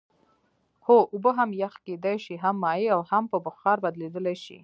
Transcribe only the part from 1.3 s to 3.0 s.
هم یخ کیدای شي هم مایع